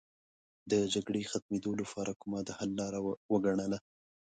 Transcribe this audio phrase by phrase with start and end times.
[0.71, 2.99] د جګړې ختمېدو لپاره کومه د حل لاره
[3.33, 3.79] وګڼله.